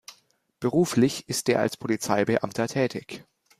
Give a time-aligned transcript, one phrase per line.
[0.59, 3.23] Beruflich ist er als Polizeibeamter tätig.